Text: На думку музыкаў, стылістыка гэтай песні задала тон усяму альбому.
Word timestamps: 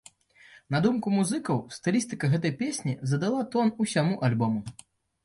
На 0.75 0.79
думку 0.85 1.11
музыкаў, 1.17 1.59
стылістыка 1.75 2.29
гэтай 2.31 2.53
песні 2.63 2.97
задала 3.13 3.45
тон 3.53 3.71
усяму 3.87 4.17
альбому. 4.31 4.65